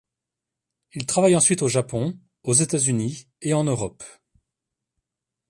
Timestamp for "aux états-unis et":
2.41-3.53